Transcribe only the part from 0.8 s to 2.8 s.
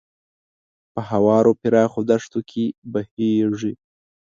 په هوارو پراخو دښتو کې